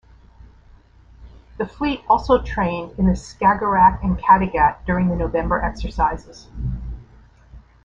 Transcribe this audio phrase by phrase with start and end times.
[1.59, 6.47] The fleet also trained in the Skagerrak and Kattegat during the November exercises.